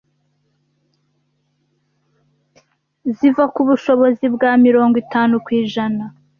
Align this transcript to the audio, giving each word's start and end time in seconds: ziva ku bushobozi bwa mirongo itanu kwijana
ziva 3.17 3.43
ku 3.53 3.61
bushobozi 3.67 4.25
bwa 4.35 4.51
mirongo 4.65 4.95
itanu 5.03 5.33
kwijana 5.45 6.03